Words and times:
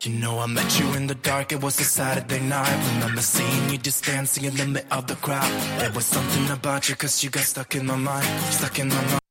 You 0.00 0.12
know 0.12 0.38
I 0.38 0.46
met 0.46 0.78
you 0.78 0.86
in 0.94 1.08
the 1.08 1.16
dark, 1.16 1.50
it 1.50 1.60
was 1.60 1.80
a 1.80 1.82
Saturday 1.82 2.38
night. 2.38 2.94
Remember 2.94 3.20
seeing 3.20 3.68
you 3.68 3.78
just 3.78 4.04
dancing 4.04 4.44
in 4.44 4.54
the 4.54 4.64
middle 4.64 4.92
of 4.92 5.08
the 5.08 5.16
crowd. 5.16 5.50
There 5.80 5.90
was 5.90 6.06
something 6.06 6.48
about 6.50 6.88
you 6.88 6.94
cause 6.94 7.24
you 7.24 7.30
got 7.30 7.42
stuck 7.42 7.74
in 7.74 7.84
my 7.84 7.96
mind 7.96 8.24
Stuck 8.52 8.78
in 8.78 8.88
my 8.90 8.94
mind 8.94 9.27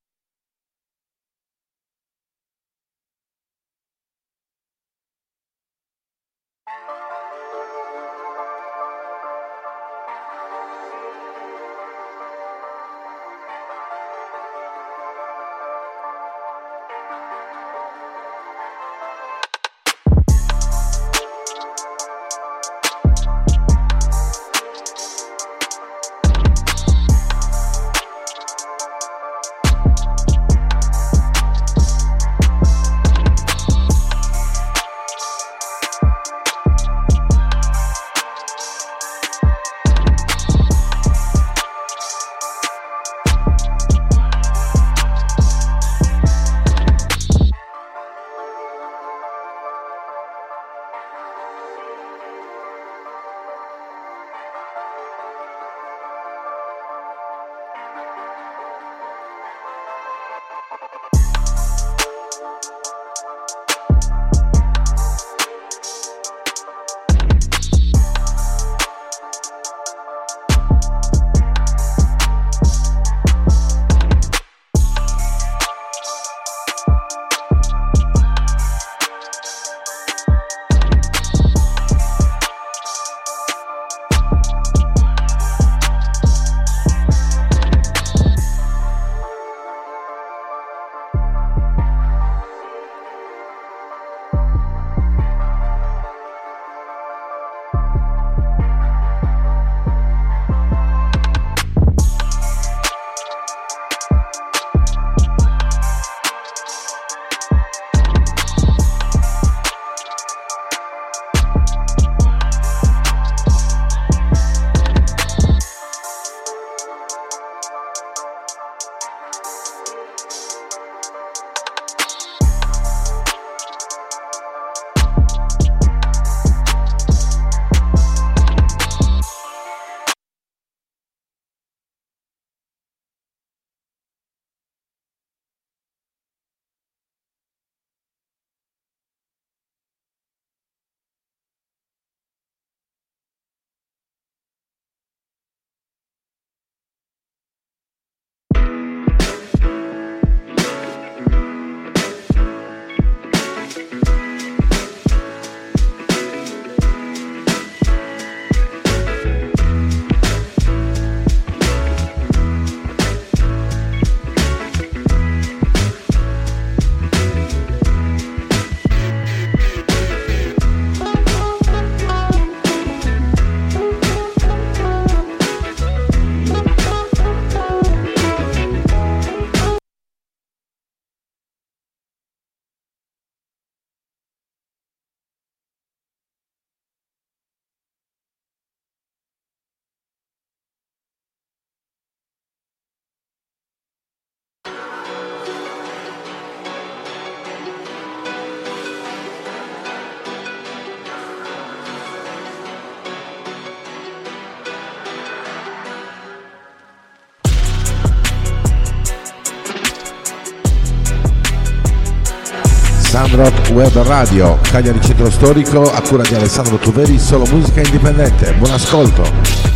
Rock 213.33 213.69
Web 213.71 213.95
Radio, 214.03 214.57
Cagliari 214.61 215.01
Centro 215.01 215.29
Storico, 215.29 215.91
a 215.91 216.01
cura 216.01 216.23
di 216.23 216.35
Alessandro 216.35 216.77
Tuveri, 216.77 217.19
solo 217.19 217.45
musica 217.51 217.81
indipendente. 217.81 218.53
Buon 218.53 218.71
ascolto! 218.71 219.66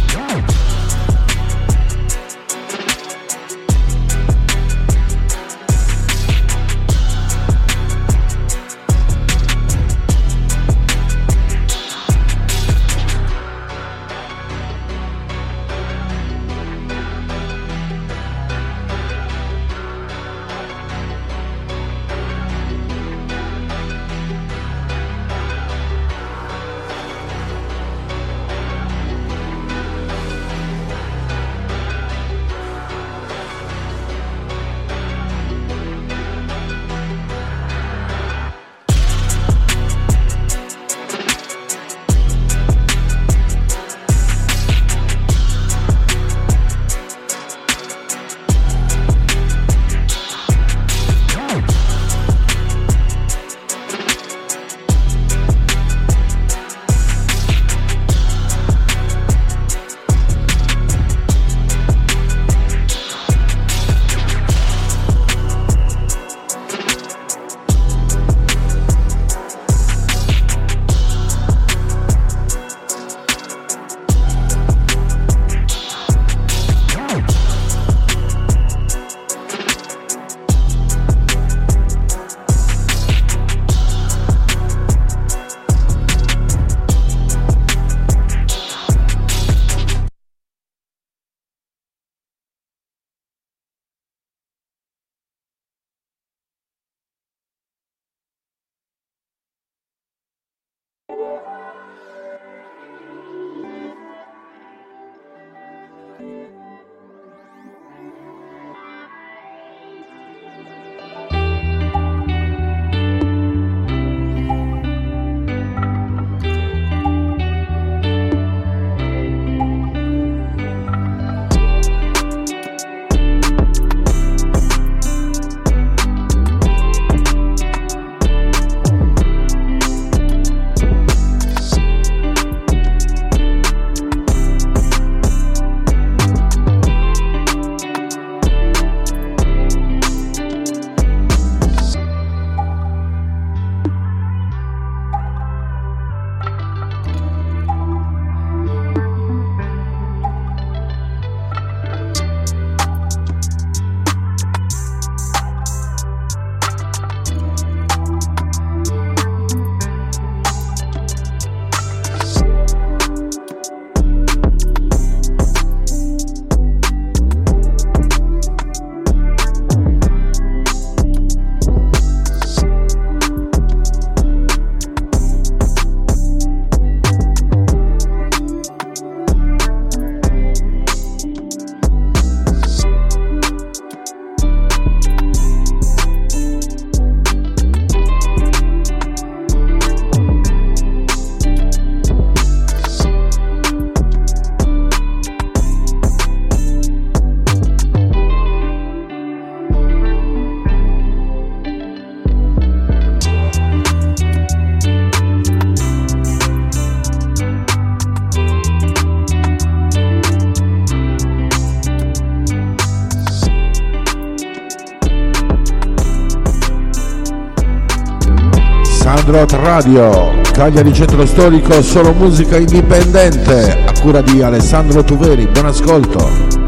Radio, 219.62 220.42
Cagliari 220.54 220.92
Centro 220.92 221.24
Storico, 221.24 221.84
solo 221.84 222.14
musica 222.14 222.58
indipendente, 222.58 223.84
a 223.86 223.94
cura 224.02 224.22
di 224.22 224.42
Alessandro 224.42 225.04
Tuveri, 225.04 225.46
buon 225.46 225.68
ascolto. 225.68 226.61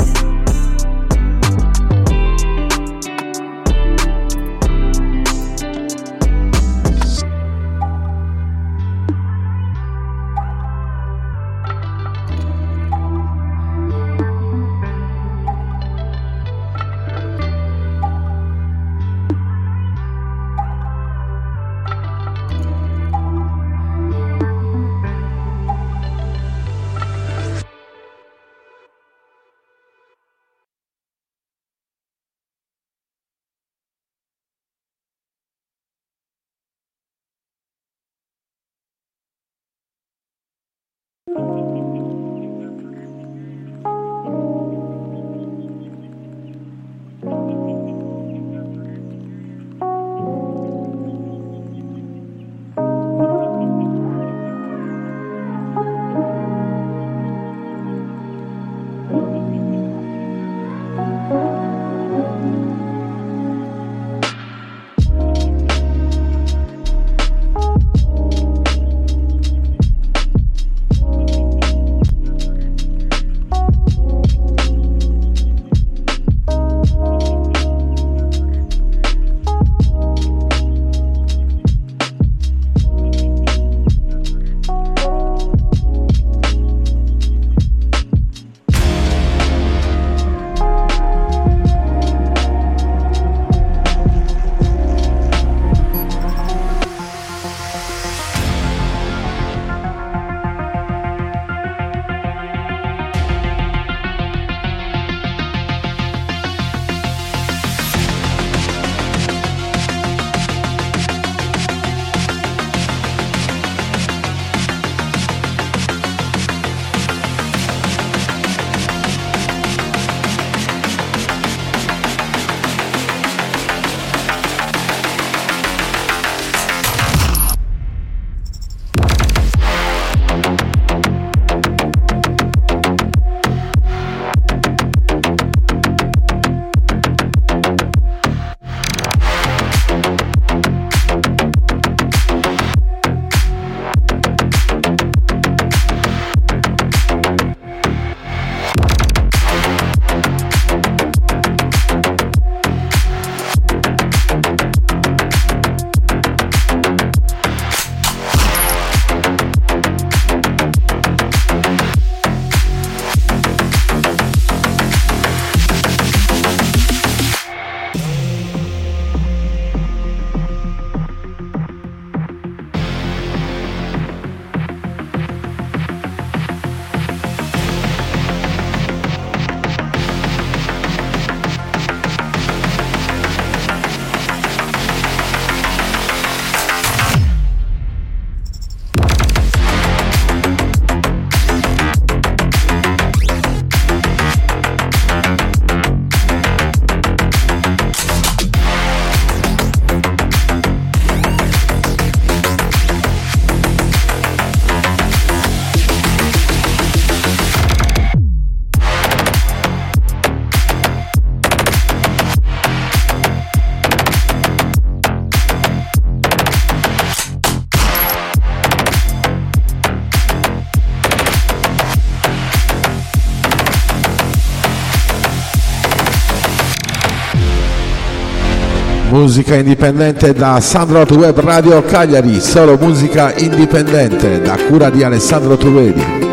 Musica 229.13 229.56
indipendente 229.56 230.34
da 230.34 230.60
Sandro 230.60 231.06
Web 231.15 231.39
Radio 231.41 231.84
Cagliari, 231.84 232.41
solo 232.41 232.78
musica 232.78 233.32
indipendente 233.38 234.41
da 234.41 234.58
cura 234.67 234.89
di 234.89 235.04
Alessandro 235.04 235.56
Tuvedi. 235.56 236.33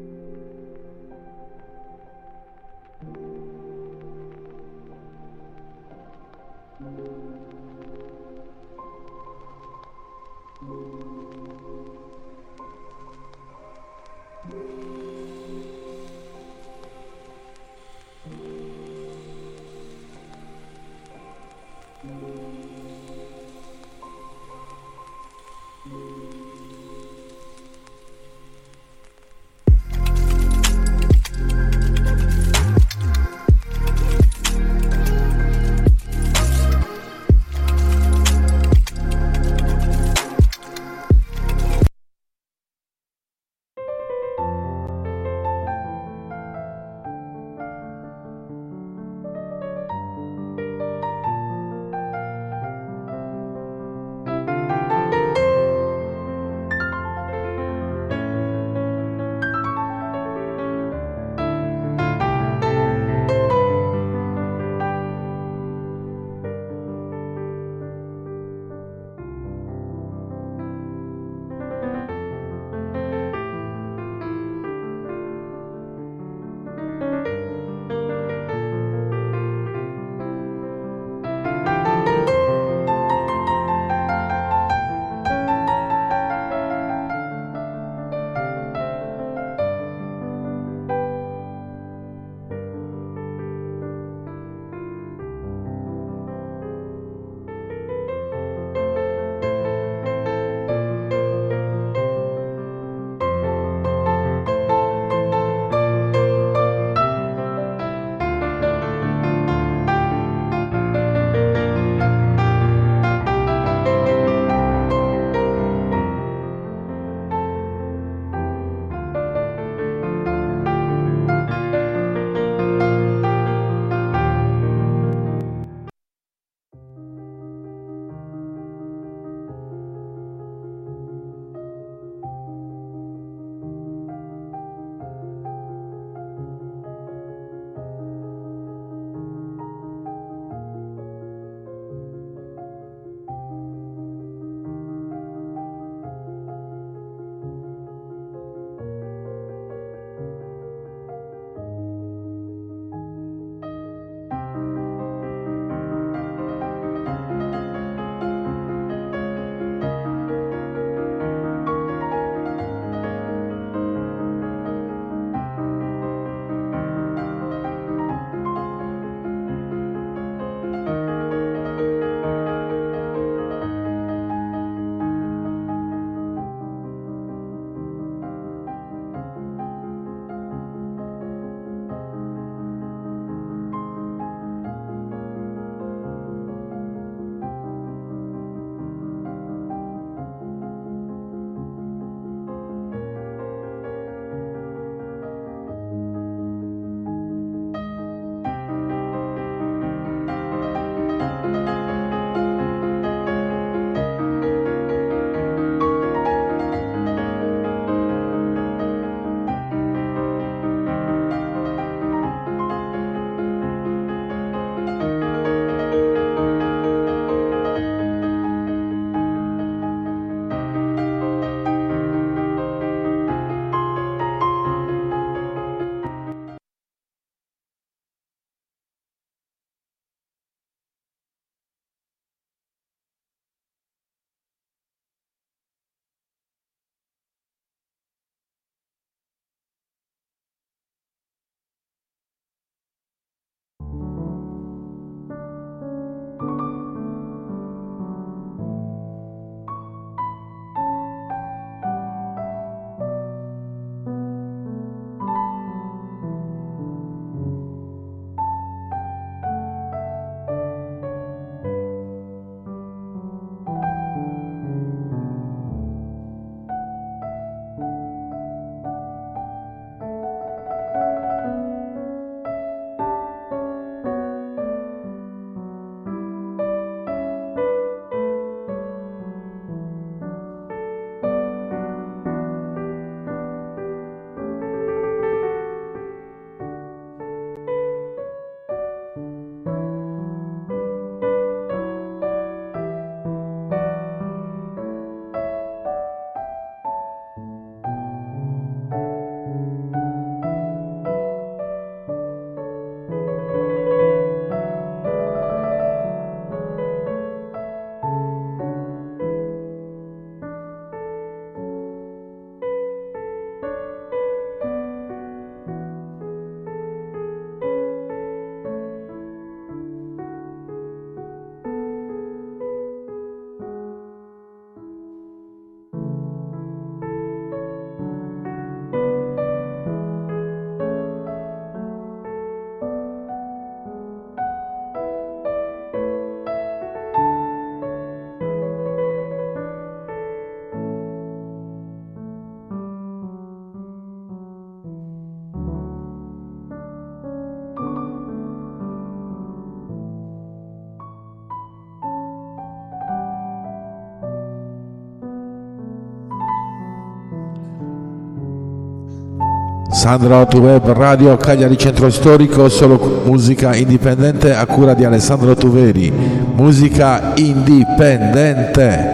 Sandro 360.01 360.47
Tu 360.47 360.57
Web 360.57 360.93
Radio 360.93 361.37
Cagliari 361.37 361.77
Centro 361.77 362.09
Storico, 362.09 362.67
solo 362.69 363.21
musica 363.23 363.75
indipendente 363.75 364.51
a 364.51 364.65
cura 364.65 364.95
di 364.95 365.05
Alessandro 365.05 365.53
Tuveri. 365.53 366.11
Musica 366.55 367.33
indipendente. 367.35 369.10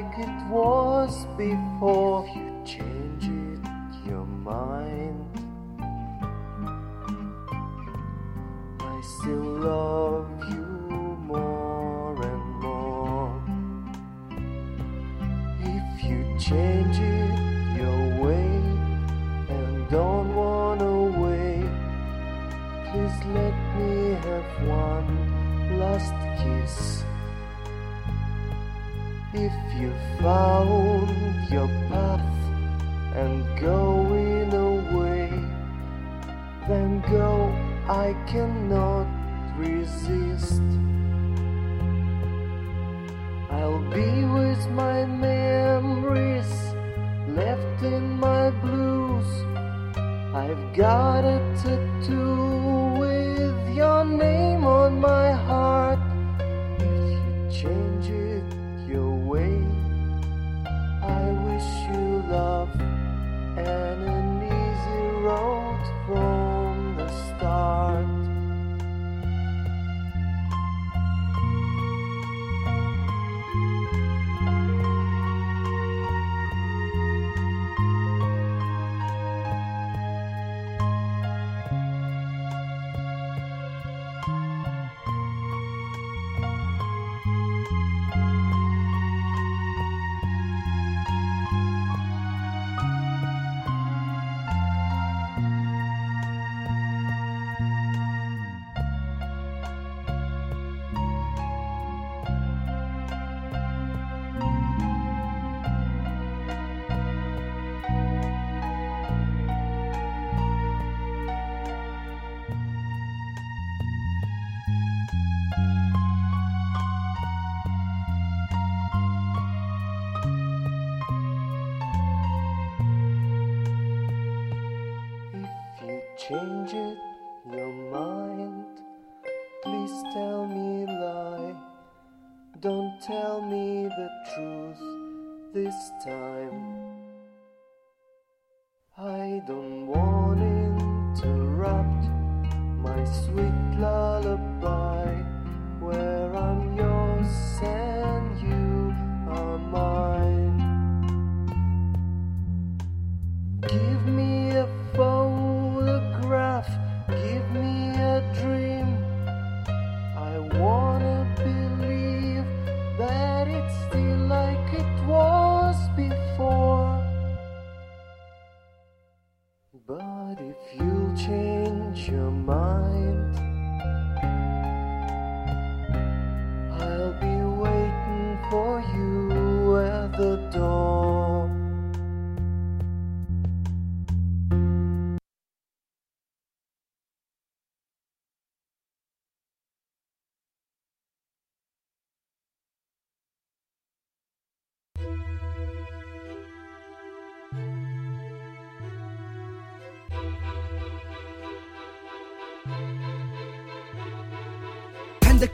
like 0.00 0.18
it 0.18 0.48
was 0.48 1.26
before. 1.36 2.47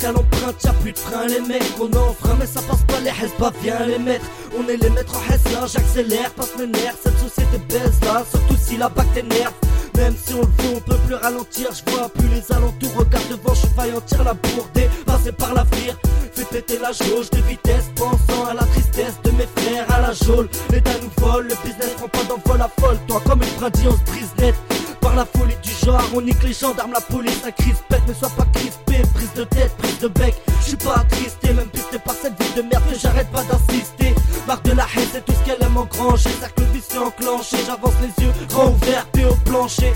Dès 0.04 0.12
qu'elle 0.12 0.16
emprunte, 0.16 0.64
y'a 0.64 0.72
plus 0.74 0.92
de 0.92 0.98
frein, 0.98 1.26
les 1.26 1.40
mecs. 1.40 1.62
On 1.80 1.88
frein 2.14 2.36
mais 2.38 2.46
ça 2.46 2.60
passe 2.62 2.82
pas 2.82 3.00
les 3.00 3.28
pas 3.38 3.52
viens 3.62 3.86
les 3.86 3.98
mettre. 3.98 4.24
On 4.58 4.68
est 4.68 4.76
les 4.76 4.90
maîtres 4.90 5.14
en 5.16 5.52
là, 5.52 5.66
j'accélère, 5.66 6.30
passe 6.30 6.56
mes 6.58 6.66
nerfs. 6.66 6.96
Cette 7.02 7.18
société 7.18 7.58
baisse 7.68 8.00
là, 8.02 8.24
surtout 8.30 8.56
si 8.60 8.76
la 8.76 8.88
bac 8.88 9.06
t'énerve. 9.14 9.52
Même 9.96 10.14
si 10.16 10.34
on 10.34 10.40
le 10.40 10.46
veut, 10.46 10.76
on 10.76 10.80
peut 10.80 10.98
plus 11.06 11.14
ralentir. 11.14 11.68
Je 11.72 11.90
vois 11.90 12.08
plus 12.08 12.28
les 12.28 12.52
alentours, 12.52 12.94
regarde 12.96 13.28
devant, 13.28 13.54
je 13.54 13.66
failli 13.76 13.92
en 13.94 14.00
tirer 14.00 14.24
la 14.24 14.34
bourdée. 14.34 14.88
Passer 15.06 15.32
par 15.32 15.54
l'avenir, 15.54 15.96
fais 16.32 16.44
péter 16.44 16.78
la 16.80 16.92
jauge 16.92 17.30
de 17.30 17.38
vitesse, 17.42 17.90
pensant 17.96 18.46
à 18.50 18.54
la 18.54 18.64
tristesse 18.64 19.14
de 19.24 19.30
mes 19.32 19.48
frères 19.56 19.86
à 19.94 20.00
la 20.00 20.12
geôle. 20.12 20.48
L'État 20.70 20.90
nous 21.02 21.24
vole, 21.24 21.48
le 21.48 21.54
business 21.64 21.94
prend 21.96 22.08
pas 22.08 22.24
d'envol 22.24 22.60
à 22.60 22.70
folle. 22.80 22.98
Toi, 23.06 23.22
comme 23.26 23.42
une 23.42 23.54
brindille, 23.58 23.88
on 23.88 23.96
se 23.96 24.10
brise 24.10 24.32
net 24.38 24.54
par 25.00 25.14
la 25.14 25.24
folie 25.24 25.56
du 25.62 25.70
genre. 25.70 26.02
On 26.14 26.20
nique 26.20 26.42
les 26.42 26.52
gendarmes, 26.52 26.92
la 26.92 27.00
police, 27.00 27.40
la 27.44 27.52
crise 27.52 27.78
pète, 27.88 28.06
ne 28.08 28.14
sois 28.14 28.30
pas 28.30 28.46
crispé. 28.52 28.93
Prise 29.24 29.42
de 29.42 29.44
tête, 29.44 29.74
prise 29.78 29.98
de 30.00 30.08
bec, 30.08 30.34
je 30.60 30.68
suis 30.68 30.76
pas 30.76 30.96
attristé, 30.96 31.54
même 31.54 31.68
pisté 31.68 31.98
par 31.98 32.14
cette 32.14 32.38
vie 32.42 32.54
de 32.56 32.60
merde 32.60 32.82
que 32.90 32.98
j'arrête 32.98 33.30
pas 33.30 33.42
d'insister. 33.44 34.14
Marque 34.46 34.66
de 34.66 34.72
la 34.72 34.82
haine, 34.82 35.08
c'est 35.12 35.24
tout 35.24 35.32
ce 35.32 35.46
qu'elle 35.46 35.66
aime 35.66 35.78
engranger. 35.78 36.28
Cercle 36.40 36.64
vicieux 36.74 37.00
enclenché, 37.00 37.56
j'avance 37.64 37.94
les 38.02 38.22
yeux, 38.22 38.32
grands 38.50 38.68
ouverts, 38.68 39.06
pieds 39.12 39.24
au 39.24 39.34
plancher. 39.46 39.94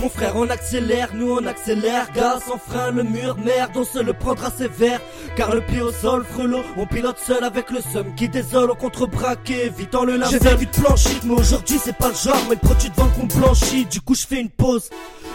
Mon 0.00 0.08
frère, 0.08 0.32
on 0.36 0.48
accélère, 0.48 1.10
nous 1.12 1.30
on 1.30 1.46
accélère. 1.46 2.10
Gaz 2.14 2.42
sans 2.48 2.56
frein, 2.56 2.90
le 2.90 3.02
mur, 3.02 3.36
merde, 3.36 3.72
on 3.74 3.84
se 3.84 3.98
le 3.98 4.14
prendra 4.14 4.50
sévère. 4.50 5.00
Car 5.36 5.54
le 5.54 5.60
pied 5.60 5.82
au 5.82 5.92
sol, 5.92 6.24
frelot, 6.24 6.62
on 6.78 6.86
pilote 6.86 7.18
seul 7.18 7.44
avec 7.44 7.70
le 7.70 7.80
seum 7.92 8.14
qui 8.14 8.30
désole 8.30 8.70
au 8.70 8.74
contre-braqué, 8.74 9.66
évitant 9.66 10.04
le 10.04 10.16
linceul. 10.16 10.40
J'ai 10.42 10.56
vu 10.56 10.66
de 10.66 10.70
plancher, 10.70 11.20
mais 11.24 11.34
aujourd'hui 11.34 11.78
c'est 11.82 11.96
pas 11.96 12.08
le 12.08 12.14
genre, 12.14 12.42
mais 12.48 12.54
le 12.54 12.66
produit 12.66 12.88
devant 12.88 13.08
qu'on 13.08 13.26
blanchit. 13.26 13.84
Du 13.84 14.00
coup, 14.00 14.14
je 14.14 14.26
fais 14.26 14.40
une 14.40 14.50
pause. 14.50 14.88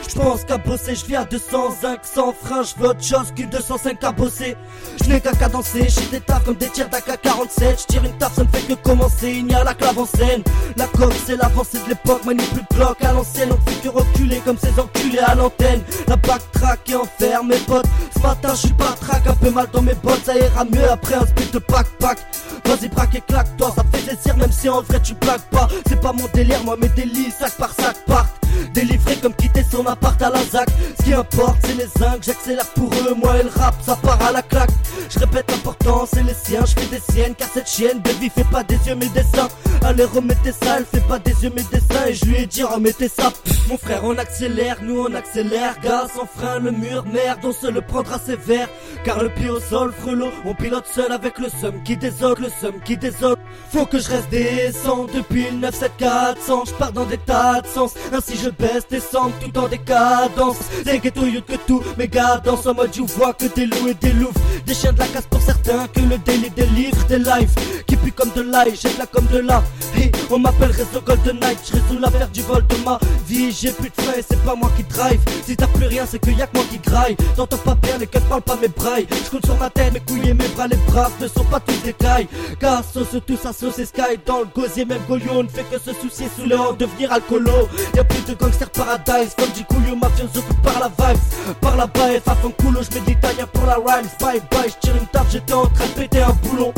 Je 0.08 0.16
pense 0.16 0.43
qu'à 0.43 0.58
bosser, 0.58 0.95
je 0.95 1.06
viens 1.06 1.22
à 1.22 1.26
205 1.26 2.00
sans 2.04 2.34
frein, 2.34 2.64
je 2.64 2.82
veux 2.82 2.89
autre 2.89 3.04
chose 3.04 3.32
qu'une 3.36 3.50
205 3.50 4.04
à 4.04 4.12
bosser. 4.12 4.56
Je 5.04 5.10
n'ai 5.10 5.22
qu'à 5.22 5.32
cadencer, 5.32 5.88
j'ai 5.88 6.06
des 6.08 6.22
tafs 6.22 6.43
comme 6.43 6.56
des 6.56 6.68
tirs 6.70 6.89
d'AK-47. 6.89 7.82
Je 7.82 7.86
tire 7.86 8.04
une 8.04 8.18
taf, 8.18 8.34
ça 8.34 8.43
ne 8.43 8.47
fait 8.47 8.62
que 8.68 8.74
commencer, 8.74 9.32
il 9.32 9.45
n'y 9.45 9.56
a 9.56 9.64
la 9.64 9.74
clave 9.74 10.00
en 10.00 10.06
scène. 10.06 10.43
La 10.78 10.88
coque, 10.88 11.14
c'est 11.26 11.36
l'avancée 11.36 11.80
de 11.84 11.89
l'époque, 11.89 12.22
mais 12.26 12.36
plus 12.36 12.62
de 12.62 12.76
bloc 12.76 13.04
à 13.04 13.14
l'ancienne, 13.14 13.50
on 13.52 13.70
fait 13.70 13.78
que 13.82 13.89
reculer 13.89 14.41
comme 14.45 14.58
ces 14.58 14.80
enculés 14.80 15.20
à 15.20 15.36
l'antenne. 15.36 15.84
La 16.08 16.16
backtrack 16.16 16.89
est 16.89 16.95
en 16.95 17.06
fer, 17.18 17.43
mes 17.43 17.58
potes. 17.58 17.86
Ce 18.16 18.20
matin, 18.22 18.50
je 18.52 18.68
suis 18.68 18.74
pas 18.74 18.95
track, 19.00 19.28
un 19.28 19.36
peu 19.36 19.52
mal 19.52 19.68
dans 19.72 19.82
mes 19.82 19.95
bottes, 19.95 20.26
ça 20.26 20.36
ira 20.36 20.66
mieux 20.66 20.89
après 20.89 21.16
un 21.16 21.26
split 21.26 21.50
de 21.52 21.60
pack-pack. 21.60 22.18
Vas-y, 22.66 22.89
braque 22.89 23.16
et 23.16 23.22
claque-toi, 23.22 23.74
ça 23.76 23.84
fait 23.91 24.04
plaisir, 24.06 24.38
même 24.38 24.52
si 24.52 24.70
en 24.70 24.82
vrai 24.82 25.02
tu 25.02 25.14
plaques 25.16 25.50
pas. 25.52 25.68
C'est 25.88 26.02
pas 26.02 26.14
mon 26.14 26.28
délire, 26.34 26.64
moi 26.64 26.76
mes 26.80 26.89
délits, 26.89 27.32
sac 27.32 27.54
par 27.58 27.74
sac 27.74 27.95
partent. 28.06 28.39
Délivré 28.74 29.16
comme 29.18 29.34
quitter 29.34 29.64
son 29.70 29.86
appart 29.86 30.22
à 30.22 30.30
la 30.30 30.43
ZAC 30.43 30.70
Ce 30.97 31.04
qui 31.04 31.14
importe 31.14 31.58
c'est 31.66 31.76
les 31.76 31.88
zincs, 31.88 32.22
j'accélère 32.22 32.68
pour 32.76 32.91
eux. 32.93 33.16
Moi 33.16 33.39
et 33.39 33.43
le 33.43 33.50
rap 33.50 33.76
ça 33.86 33.95
part 33.95 34.22
à 34.22 34.32
la 34.32 34.41
claque. 34.41 34.72
Je 35.10 35.20
répète 35.20 35.50
l'important 35.52 36.06
c'est 36.12 36.24
les 36.24 36.34
siens, 36.34 36.66
je 36.66 36.80
fais 36.80 36.88
des 36.88 37.02
siennes 37.12 37.36
Car 37.36 37.47
cette 37.54 37.70
chienne 37.70 38.02
vie 38.20 38.30
fait 38.30 38.50
pas 38.50 38.64
des 38.64 38.78
yeux 38.88 38.95
mes 38.95 39.10
dessins. 39.10 39.47
Allez 39.84 40.04
remettez 40.04 40.52
ça, 40.52 40.78
elle 40.78 40.86
fait 40.86 41.06
pas 41.08 41.20
des 41.20 41.43
yeux 41.43 41.52
mes 41.56 41.64
dessins. 41.64 42.06
Et 42.08 42.14
je 42.14 42.26
lui 42.26 42.36
ai 42.38 42.45
dit 42.45 42.64
remettez 42.64 43.08
ça 43.08 43.32
Mon 43.70 43.78
frère 43.78 44.02
on 44.04 44.18
accélère, 44.18 44.78
nous 44.82 45.00
on 45.00 45.14
accélère. 45.14 45.80
Gaz 45.82 46.12
sans 46.16 46.26
frein, 46.26 46.60
le 46.60 46.72
mur, 46.72 47.06
merde 47.12 47.39
on 47.43 47.52
se 47.52 47.68
le 47.68 47.82
prendra 47.82 48.20
sévère. 48.20 48.68
Car 49.04 49.24
le 49.24 49.30
pied 49.30 49.50
au 49.50 49.60
sol, 49.60 49.93
frelot, 49.97 50.32
on 50.45 50.54
pilote 50.54 50.86
seul 50.88 51.12
avec 51.12 51.39
le 51.39 51.47
seum 51.62 51.82
qui 51.84 51.95
désole, 51.97 52.38
le 52.39 52.50
seum 52.62 52.80
qui 52.84 52.97
désole. 52.97 53.38
Faut 53.72 53.86
que 53.86 54.00
je 54.00 54.10
reste 54.10 54.30
décent 54.30 55.06
depuis 55.14 55.45
le 55.52 55.58
97400 55.58 56.64
Je 56.68 56.74
pars 56.74 56.91
dans 56.91 57.06
des 57.06 57.18
tas 57.18 57.62
de 57.62 57.68
sens, 57.68 57.93
ainsi 58.12 58.38
je 58.44 58.50
baisse, 58.50 58.88
descends 58.90 59.32
tout 59.42 59.58
en 59.58 59.68
décadence. 59.68 60.58
Des 60.86 61.00
ghetto 61.00 61.22
que 61.22 61.56
tout, 61.68 61.82
mais 61.98 62.08
dans 62.08 62.70
en 62.70 62.74
mode 62.74 62.96
you 62.96 63.06
vois 63.06 63.34
que 63.34 63.46
des 63.46 63.66
loups 63.66 63.88
et 63.90 63.94
des 63.94 64.14
loups. 64.14 64.34
Des 64.66 64.74
chiens 64.74 64.94
de 64.94 65.00
la 65.00 65.08
casse 65.08 65.26
pour 65.30 65.42
certains, 65.42 65.88
que 65.88 66.00
le 66.00 66.18
daily 66.20 66.50
délivre 66.50 67.06
des 67.08 67.20
lives. 67.20 67.54
Qui 67.88 67.96
puis 67.96 68.12
comme 68.12 68.32
de 68.36 68.42
l'ail, 68.42 68.74
j'ai 68.76 68.90
là 68.98 69.06
comme 69.12 69.26
de 69.28 69.40
là 69.40 69.64
Hey, 69.96 70.12
on 70.30 70.40
m'appelle 70.40 70.72
Réseau 70.72 71.02
Golden 71.06 71.40
Knight, 71.40 71.60
je 71.66 71.74
résous 71.74 72.00
l'affaire 72.00 72.30
du 72.30 72.42
vol 72.42 72.66
de 72.68 72.76
ma 72.86 73.00
vie. 73.28 73.52
J'ai 73.52 73.72
plus 73.72 73.90
de 73.90 74.18
et 74.18 74.24
c'est 74.28 74.42
pas 74.44 74.56
moi 74.56 74.72
qui 74.78 74.84
drive. 74.84 75.20
Si 75.46 75.56
t'as 75.56 75.68
plus 75.68 75.88
rien, 75.88 76.06
c'est 76.06 76.20
que 76.20 76.30
y'a 76.30 76.48
que 76.48 76.58
moi 76.58 76.66
qui 76.70 76.78
graille. 76.78 77.16
T'entends 77.36 77.58
pas 77.58 77.76
bien, 77.76 77.98
les 77.98 78.08
qu'elles 78.08 78.22
parlent 78.24 78.42
pas 78.42 78.56
mes 78.56 78.68
brailles. 78.68 79.08
Je 79.26 79.30
compte 79.30 79.46
sur 79.46 79.58
ma 79.58 79.70
tête, 79.70 79.94
mes 79.94 80.00
couilles 80.00 80.30
et 80.30 80.34
mes 80.34 80.48
bras, 80.50 80.68
les 80.68 80.78
bras 80.88 81.10
ne 81.20 81.28
sont 81.28 81.44
pas 81.46 81.60
tous 81.60 81.82
des 81.84 81.94
cailles 81.94 82.28
Car 82.60 82.84
sauce 82.84 83.16
tout 83.26 83.38
ça 83.42 83.54
sauce 83.54 83.80
et 83.80 83.86
sky 83.86 84.20
Dans 84.26 84.40
le 84.40 84.48
gosier, 84.56 84.86
même 84.86 85.02
Golion 85.08 85.44
ne 85.44 85.50
fait 85.50 85.64
que 85.64 85.80
se 85.80 85.94
soucier 86.00 86.28
sous 86.36 86.46
le 86.46 86.58
devenir 86.78 87.12
alcoolo. 87.12 87.68
Y'a 87.96 88.04
plus 88.04 88.22
de 88.30 88.36
gangster 88.36 88.70
paradise. 88.70 89.36
Comme 89.38 89.52
du 89.52 89.64
couillou 89.66 89.96
mafioso 89.96 90.42
par 90.64 90.80
la 90.80 90.88
vibes 90.88 91.56
Par 91.62 91.76
la 91.76 91.84
à 91.84 92.36
fond 92.36 92.54
coulo, 92.58 92.82
j'mets 92.84 93.02
de 93.02 93.06
l'italien 93.08 93.48
pour 93.52 93.66
la 93.66 93.76
rhymes. 93.76 94.10
Bye 94.20 94.42
bye, 94.52 94.70
j'tire 94.70 94.96
une 94.96 95.08
table, 95.08 95.28
j'étais 95.32 95.54
en 95.54 95.66
train 95.66 95.86
de 95.86 95.92
péter 95.92 96.22
un 96.22 96.34
boulon. 96.44 96.74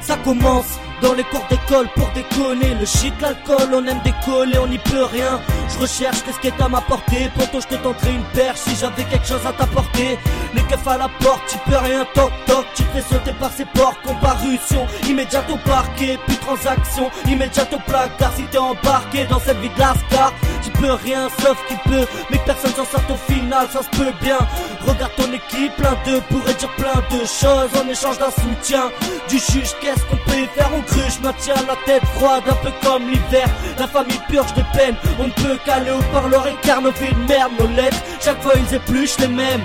Ça 0.00 0.16
commence 0.18 0.78
dans 1.02 1.14
les 1.14 1.24
cours 1.24 1.44
d'école 1.48 1.88
pour 1.94 2.08
déconner. 2.12 2.74
Le 2.78 2.86
shit, 2.86 3.14
l'alcool, 3.20 3.68
on 3.72 3.86
aime 3.86 4.00
décoller, 4.04 4.58
on 4.58 4.66
n'y 4.66 4.78
peut 4.78 5.04
rien. 5.04 5.40
Je 5.68 5.78
recherche 5.78 6.22
qu'est-ce 6.24 6.40
qui 6.40 6.48
est 6.48 6.60
à 6.60 6.68
m'apporter. 6.68 7.30
Pourtant, 7.36 7.60
je 7.60 7.76
te 7.76 7.82
tenterai 7.82 8.12
une 8.14 8.24
perche 8.34 8.58
si 8.58 8.76
j'avais 8.76 9.04
quelque 9.04 9.26
chose 9.26 9.44
à 9.46 9.52
t'apporter. 9.52 10.18
Les 10.54 10.62
keufs 10.62 10.86
à 10.86 10.96
la 10.96 11.08
porte, 11.20 11.42
tu 11.48 11.58
peux 11.68 11.76
rien, 11.76 12.06
toc 12.14 12.32
toc. 12.46 12.64
Tu 12.74 12.82
te 12.84 12.90
fais 12.92 13.14
sauter 13.14 13.32
par 13.38 13.50
ces 13.52 13.64
portes, 13.66 13.98
comparution. 14.02 14.86
Immédiate 15.08 15.50
au 15.50 15.56
parquet, 15.68 16.18
puis 16.26 16.36
transaction. 16.36 17.10
Immédiate 17.26 17.72
au 17.72 17.78
placard 17.80 18.32
si 18.36 18.44
t'es 18.44 18.58
embarqué 18.58 19.26
dans 19.26 19.40
cette 19.40 19.58
vie 19.58 19.70
de 19.70 19.78
lascar. 19.78 20.32
Tu 20.62 20.70
peux 20.70 20.92
rien 20.92 21.28
sauf 21.40 21.56
qu'il 21.68 21.78
peut, 21.90 22.06
mais 22.30 22.38
personne 22.44 22.72
s'en 22.72 22.84
sort 22.84 23.02
au 23.10 23.32
final, 23.32 23.66
ça 23.72 23.82
se 23.82 23.90
peut 23.90 24.12
bien. 24.20 24.38
Regarde 24.86 25.12
ton 25.16 25.32
équipe, 25.32 25.74
plein 25.76 25.96
de 26.06 26.20
pourrait 26.20 26.54
dire 26.54 26.70
plein 26.76 27.00
de 27.10 27.24
choses 27.24 27.70
en 27.80 27.88
échange 27.88 28.18
d'un 28.18 28.30
soutien. 28.30 28.90
Du 29.28 29.38
juge, 29.38 29.74
qu'est-ce 29.80 30.04
qu'on 30.04 30.16
peut 30.16 30.46
faire? 30.54 30.70
Je 30.88 31.22
maintiens 31.22 31.54
la 31.66 31.76
tête 31.84 32.04
froide, 32.14 32.42
un 32.48 32.54
peu 32.54 32.72
comme 32.82 33.08
l'hiver. 33.08 33.48
La 33.78 33.86
famille 33.86 34.20
purge 34.28 34.54
de 34.54 34.62
peine, 34.76 34.96
on 35.18 35.24
ne 35.24 35.32
peut 35.32 35.58
qu'aller 35.64 35.90
au 35.90 36.02
parleur 36.12 36.46
et 36.46 36.56
car 36.62 36.80
nos 36.80 36.90
vies 36.92 37.12
de 37.12 37.28
merde, 37.28 37.52
nos 37.58 37.68
lettres. 37.68 38.02
Chaque 38.20 38.42
fois 38.42 38.52
ils 38.56 38.74
épluchent 38.74 39.18
les 39.18 39.28
mêmes. 39.28 39.62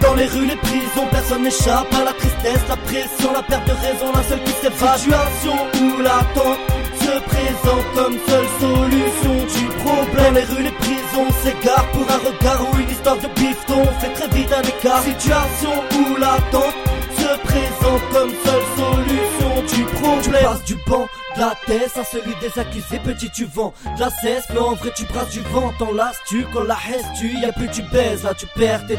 Dans 0.00 0.14
les 0.14 0.26
rues, 0.26 0.46
les 0.46 0.56
prisons, 0.56 1.06
personne 1.10 1.42
n'échappe 1.42 1.92
à 1.92 2.04
la 2.04 2.12
tristesse, 2.12 2.62
la 2.68 2.76
pression, 2.76 3.32
la 3.32 3.42
perte 3.42 3.66
de 3.66 3.72
raison, 3.72 4.12
la 4.14 4.22
seule 4.22 4.42
qui 4.44 4.52
s'évade. 4.52 4.98
Situation 4.98 5.56
où 5.80 6.02
l'attente 6.02 6.58
se 7.00 7.18
présente 7.32 7.86
comme 7.94 8.16
seule 8.28 8.48
solution 8.60 9.34
du 9.58 9.66
problème. 9.82 10.24
Dans 10.24 10.34
les 10.34 10.44
rues, 10.44 10.62
les 10.62 10.70
prisons 10.70 11.28
s'égarent 11.42 11.90
pour 11.90 12.06
un 12.10 12.18
regard 12.18 12.60
ou 12.72 12.78
une 12.78 12.90
histoire 12.90 13.16
de 13.16 13.28
bifton. 13.34 13.84
Fait 14.00 14.12
très 14.14 14.28
vite 14.28 14.52
un 14.52 14.62
écart. 14.62 15.02
Situation 15.02 15.72
où 15.98 16.16
l'attente 16.16 16.74
se 17.18 17.38
présente 17.46 17.67
comme 18.12 18.30
seule 18.44 18.62
solution 18.76 19.76
du 19.76 19.84
problème. 19.84 20.22
Tu 20.22 20.30
passes 20.30 20.64
du 20.64 20.74
banc 20.86 21.08
de 21.36 21.40
la 21.40 21.54
tête 21.66 21.96
à 21.96 22.04
celui 22.04 22.34
des 22.40 22.58
accusés, 22.58 22.98
petit 22.98 23.30
tu 23.30 23.44
vends 23.44 23.72
de 23.96 24.00
la 24.00 24.10
cesse, 24.10 24.46
mais 24.52 24.58
en 24.58 24.74
vrai 24.74 24.90
tu 24.96 25.04
brasses 25.04 25.30
du 25.30 25.40
vent. 25.40 25.72
T'en 25.78 25.92
lasses 25.92 26.18
tu 26.26 26.44
quand 26.52 26.64
la 26.64 26.76
hesse 26.90 27.06
tu, 27.18 27.38
y'a 27.38 27.52
plus 27.52 27.68
tu 27.70 27.82
baises, 27.82 28.24
là 28.24 28.34
tu 28.34 28.46
perds 28.46 28.86
tes 28.86 28.98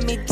Got 0.00 0.06
me 0.06 0.29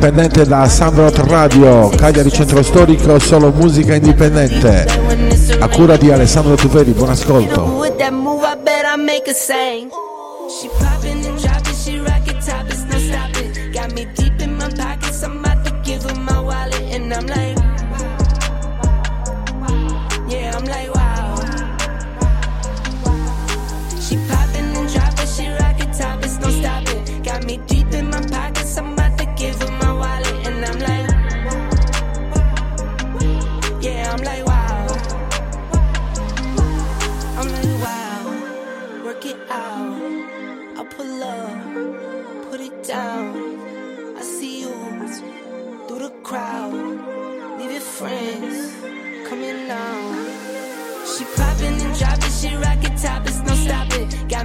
indipendente 0.00 0.46
da 0.46 0.66
Sandrot 0.66 1.14
Radio, 1.26 1.90
Cagliari 1.90 2.30
Centro 2.30 2.62
Storico, 2.62 3.18
solo 3.18 3.52
musica 3.52 3.94
indipendente. 3.94 4.86
A 5.58 5.68
cura 5.68 5.98
di 5.98 6.10
Alessandro 6.10 6.54
Tuveri, 6.54 6.92
buon 6.92 7.10
ascolto. 7.10 7.84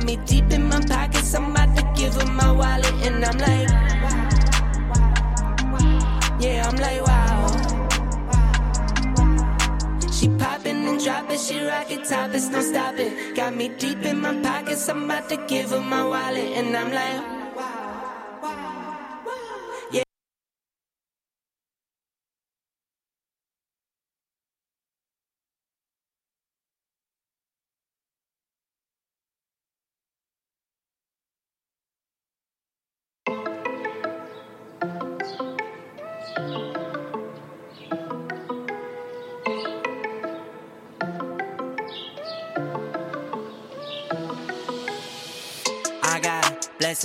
Me 0.05 0.17
deep 0.17 0.51
in 0.51 0.69
my 0.69 0.79
pockets, 0.81 1.33
I'm 1.33 1.51
about 1.51 1.75
to 1.75 1.83
give 1.95 2.13
her 2.13 2.27
my 2.27 2.51
wallet, 2.51 2.93
and 3.05 3.25
I'm 3.25 3.37
like, 3.39 3.69
yeah, 6.39 6.67
I'm 6.67 6.77
like, 6.77 7.01
wow. 7.07 7.47
She 10.11 10.29
popping 10.29 10.87
and 10.87 11.03
dropping, 11.03 11.39
she 11.39 11.59
rocket 11.59 12.05
top, 12.05 12.35
it's 12.35 12.49
no 12.49 12.61
stopping. 12.61 13.33
Got 13.33 13.55
me 13.55 13.69
deep 13.69 14.03
in 14.05 14.21
my 14.21 14.39
pockets, 14.41 14.87
I'm 14.87 15.05
about 15.05 15.27
to 15.29 15.37
give 15.47 15.71
her 15.71 15.81
my 15.81 16.03
wallet, 16.05 16.51
and 16.57 16.77
I'm 16.77 16.91
like, 16.91 17.44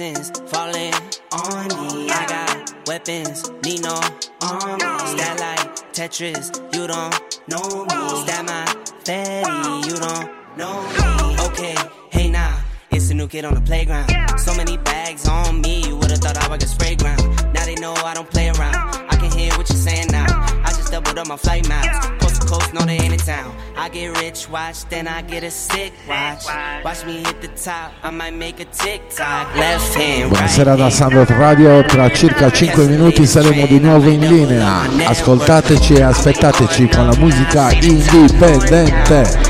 blessings 0.01 0.31
falling 0.51 0.95
on 1.31 1.69
me. 1.69 2.09
I 2.09 2.27
got 2.27 2.87
weapons, 2.87 3.51
need 3.63 3.83
no 3.83 4.01
army. 4.41 4.81
Stat 4.81 5.39
like 5.39 5.93
Tetris, 5.93 6.57
you 6.75 6.87
don't 6.87 7.15
know 7.49 7.85
me. 7.85 8.23
Stat 8.23 8.47
my 8.47 8.65
fatty, 9.05 9.89
you 9.89 9.97
don't 9.97 10.57
know 10.57 10.81
me. 10.83 11.37
Okay, 11.49 11.77
hey 12.11 12.31
now. 12.31 12.59
It's 12.91 13.11
a 13.11 13.15
new 13.15 13.29
kid 13.29 13.45
on 13.45 13.55
the 13.55 13.61
playground. 13.61 14.11
So 14.39 14.55
many 14.55 14.79
bags 14.79 15.29
on 15.29 15.61
me, 15.61 15.87
you 15.87 15.97
would've 15.97 16.19
thought 16.19 16.39
I 16.39 16.49
was 16.49 16.65
a 16.65 16.67
spray 16.67 16.97
ground. 16.97 17.21
Now 17.53 17.67
they 17.67 17.75
know 17.75 17.93
I 17.93 18.15
don't 18.15 18.29
play 18.31 18.49
around. 18.49 18.75
I 18.75 19.17
can 19.17 19.31
hear 19.39 19.53
what 19.59 19.69
you're 19.69 19.79
saying 19.79 20.09
now. 20.11 20.50
Doubled 20.91 21.19
up 21.19 21.29
my 21.29 21.37
flight 21.37 21.69
miles. 21.69 21.87
Coast 22.19 22.41
to 22.41 22.47
coast, 22.49 22.75
no, 22.75 22.81
they 22.85 22.99
ain't 22.99 23.13
in 23.13 23.19
town. 23.19 23.55
I 23.77 23.89
get 23.89 24.09
rich, 24.21 24.49
watch, 24.49 24.85
then 24.89 25.07
I 25.07 25.23
get 25.23 25.45
a 25.45 25.51
sick 25.51 25.93
watch. 26.09 26.47
Watch 26.85 27.05
me 27.07 27.23
hit 27.23 27.41
the 27.41 27.49
top, 27.49 27.93
I 28.03 28.11
might 28.11 28.35
make 28.35 28.59
a 28.59 28.65
TikTok. 28.65 29.55
Left 29.57 29.95
hand, 29.95 30.33
Buonasera 30.33 30.75
da. 30.77 30.91
Sandot 30.91 31.31
Radio, 31.31 31.85
tra 31.85 32.11
circa 32.11 32.51
5 32.51 32.87
minuti 32.87 33.25
saremo 33.25 33.67
di 33.67 33.79
nuovo 33.79 34.09
in 34.09 34.21
linea. 34.21 34.83
Ascoltateci 35.07 35.95
e 35.95 36.03
aspettateci 36.03 36.89
con 36.89 37.07
la 37.07 37.17
musica 37.17 37.71
indipendente. 37.71 39.50